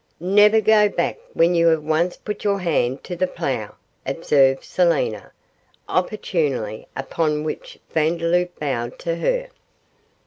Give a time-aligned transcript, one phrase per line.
[0.19, 5.31] 'Never go back when you have once put your hand to the plough,' observed Selina,
[5.87, 9.49] opportunely, upon which Vandeloup bowed to her.